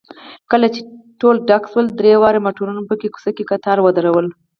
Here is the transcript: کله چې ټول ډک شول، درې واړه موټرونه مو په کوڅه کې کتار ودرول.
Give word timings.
کله 0.51 0.67
چې 0.73 0.81
ټول 1.19 1.35
ډک 1.47 1.63
شول، 1.71 1.85
درې 1.99 2.13
واړه 2.21 2.39
موټرونه 2.45 2.73
مو 2.81 2.87
په 2.89 2.95
کوڅه 3.17 3.31
کې 3.35 3.47
کتار 3.51 3.77
ودرول. 3.81 4.27